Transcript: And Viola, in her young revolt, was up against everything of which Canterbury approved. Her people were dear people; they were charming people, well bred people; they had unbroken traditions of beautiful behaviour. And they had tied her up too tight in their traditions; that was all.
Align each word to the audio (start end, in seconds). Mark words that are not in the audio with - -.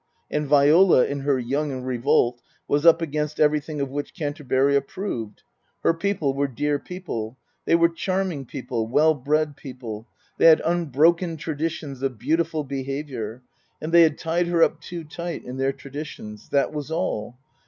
And 0.31 0.47
Viola, 0.47 1.05
in 1.05 1.19
her 1.19 1.37
young 1.37 1.83
revolt, 1.83 2.41
was 2.67 2.87
up 2.87 3.03
against 3.03 3.39
everything 3.39 3.79
of 3.79 3.91
which 3.91 4.15
Canterbury 4.15 4.75
approved. 4.75 5.43
Her 5.83 5.93
people 5.93 6.33
were 6.33 6.47
dear 6.47 6.79
people; 6.79 7.37
they 7.65 7.75
were 7.75 7.87
charming 7.87 8.45
people, 8.47 8.87
well 8.87 9.13
bred 9.13 9.55
people; 9.55 10.07
they 10.39 10.47
had 10.47 10.59
unbroken 10.65 11.37
traditions 11.37 12.01
of 12.01 12.17
beautiful 12.17 12.63
behaviour. 12.63 13.43
And 13.79 13.91
they 13.91 14.01
had 14.01 14.17
tied 14.17 14.47
her 14.47 14.63
up 14.63 14.81
too 14.81 15.03
tight 15.03 15.45
in 15.45 15.57
their 15.57 15.71
traditions; 15.71 16.49
that 16.49 16.73
was 16.73 16.89
all. 16.89 17.37